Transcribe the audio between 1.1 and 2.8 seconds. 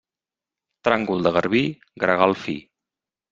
de garbí, gregal fi.